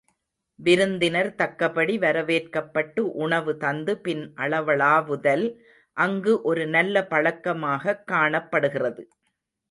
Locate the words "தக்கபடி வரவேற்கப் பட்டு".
1.35-3.11